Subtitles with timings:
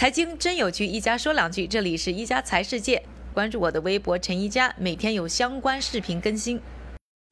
[0.00, 1.66] 财经真有趣，一家说两句。
[1.66, 3.02] 这里是一家财世界，
[3.34, 6.58] 关注我的微博陈一家，每天有相关视频更新。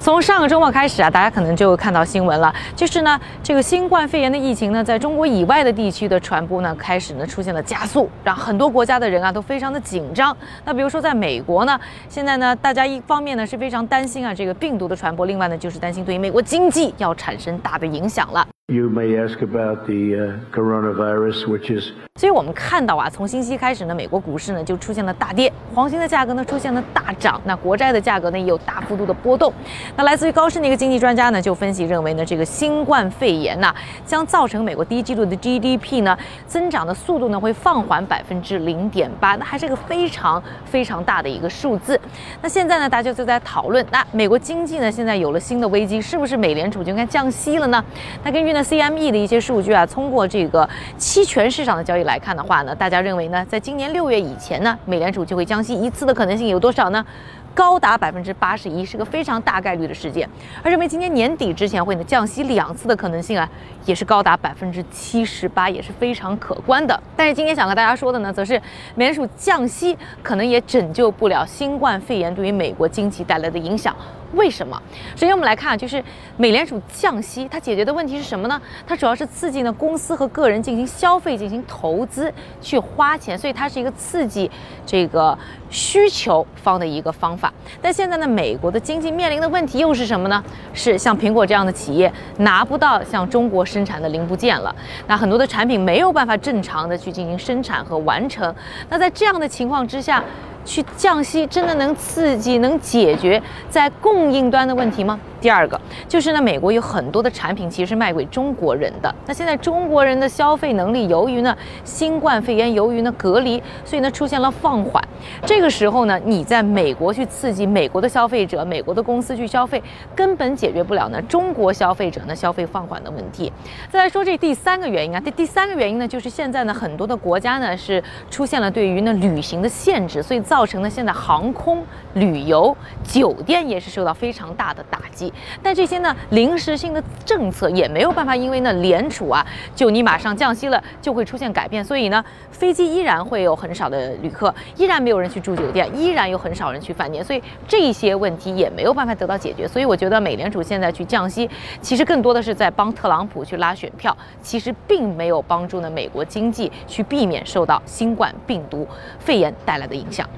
[0.04, 10.36] 从上个周末开始啊，大家可能就看到新闻了，就是呢，这个新冠肺炎的疫情呢，在中国以外的地区的传播呢，开始呢出现了加速，让很多国家的人啊都非常的紧张。
[10.66, 11.80] 那比如说在美国呢，
[12.10, 18.46] 现在呢，大家一方面呢是非常担心啊这个病毒的传播，另外呢就是担心对于美国经济要产生大的影响了。
[18.70, 21.86] You may ask about the coronavirus, which is.
[22.16, 29.50] 所以我们看到啊，从星期开始呢，美国股市呢就出现了大跌，黄金的价格呢出现了大涨，那国债的价格呢也有大幅度的波动。
[29.96, 33.72] 那来自于高盛的一个经济专家呢就分析认为呢，这个新冠肺炎呢
[34.04, 41.98] 将造成美国第一季度的 GDP 呢增长的速度呢会放缓百分之零点八，那还是个非常非常大的一个数字。
[42.42, 47.82] 那现在呢，大家就在讨论，那美国经济呢现在有了新的危机，是不是美联储就应该降息了呢？
[48.24, 48.57] 那根据呢。
[48.58, 57.06] 那 CME 的一些数据啊，通过这个期权市场的交易来看的话呢，大家认为呢，在今年六月以前呢，美联储就会降息一次的可能性有多少呢？
[57.54, 60.28] 高达百分之八十一，是个非常大概率的事件。
[60.60, 63.48] 而认为今年年底之前会呢降息两次的可能性啊，
[63.84, 67.00] 也是高达百分之七十八，也是非常可观的。
[67.16, 68.60] 但是今天想和大家说的呢，则是
[68.96, 73.94] 美联储降息可能也拯救不了新冠肺炎对于美国经济带来的影响。
[74.32, 74.80] 为什么？
[75.14, 76.02] 首先我们来看，就是
[76.36, 78.60] 美联储降息，它解决的问题是什么呢？
[78.86, 84.50] 它主要是刺激呢公司和个人进行消费、进行投资、去花钱，所以它是一个刺激
[84.84, 85.36] 这个
[85.70, 87.52] 需求方的一个方法。
[87.80, 90.42] 但现在呢，美国的经济面临的问题又是什么呢？
[90.74, 94.74] 是像苹果这样的企业拿不到像中国生产的零部件了，
[95.06, 98.54] 那很多的产品没有办法正常的去进行生产和完成。
[98.90, 100.22] 那在这样的情况之下，
[100.68, 105.18] 去降息真的能刺激、能解决在供应端的问题吗？
[105.40, 109.14] 第二个就是呢，美国有很多的产品其实是卖给中国人的。
[109.26, 115.02] 那现在中国人的消费能力由于呢新冠肺炎，由于呢隔离，所以呢出现了放缓。
[115.46, 119.82] 这个时候呢，你在美国去刺激美国的消费者、美国的公司去消费，
[120.14, 123.52] 根本解决不了呢中国消费者呢消费放缓的问题。
[123.90, 131.82] 再来说这第三个原因啊，这第三个原因呢，就是现在呢很多的国家呢是出现了对于呢旅行的限制，所以造成了现在航空、
[132.14, 135.27] 旅游、酒店也是受到非常大的打击。
[135.62, 141.84] 但这些呢临时性的政策也没有办法，因为呢联储啊，就你马上降息了，就会出现改变。
[141.84, 147.24] 所以呢，飞机依然会有很少的旅客，依然没有人去住酒店，依然有很少人去饭店。
[147.24, 149.66] 所以这些问题也没有办法得到解决。
[149.66, 151.48] 所以我觉得美联储现在去降息，
[151.80, 158.86] 其实更多的是在帮特朗普去拉选票，其实并没有帮助呢美国经济去避免受到新冠病毒
[159.18, 160.28] 肺炎带来的影响。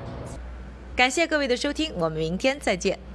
[0.97, 3.10] 感谢各位的收听，我们明天再见。